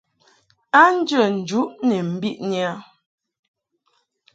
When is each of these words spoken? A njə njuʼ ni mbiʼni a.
A 0.79 0.81
njə 0.95 1.21
njuʼ 1.41 1.67
ni 1.87 1.97
mbiʼni 2.11 2.59
a. 2.69 2.71